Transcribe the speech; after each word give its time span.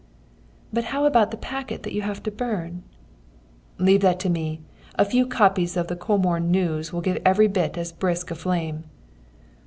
"'But 0.73 0.85
how 0.85 1.05
about 1.05 1.29
the 1.29 1.37
packet 1.37 1.83
that 1.83 1.93
you 1.93 2.01
have 2.01 2.23
to 2.23 2.31
burn?' 2.31 2.81
"'Leave 3.77 4.01
that 4.01 4.19
to 4.21 4.31
me; 4.31 4.61
a 4.95 5.05
few 5.05 5.27
copies 5.27 5.77
of 5.77 5.89
the 5.89 5.95
Comorn 5.95 6.49
News 6.49 6.91
will 6.91 7.01
give 7.01 7.21
every 7.23 7.47
bit 7.47 7.77
as 7.77 7.91
brisk 7.91 8.31
a 8.31 8.35
flame.' 8.35 8.85